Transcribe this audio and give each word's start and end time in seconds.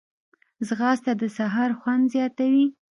ځغاسته 0.67 1.11
د 1.21 1.23
سهار 1.37 1.71
خوند 1.79 2.03
زیاتوي 2.13 2.65